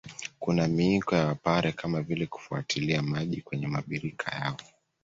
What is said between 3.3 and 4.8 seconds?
kwenye mabirika yao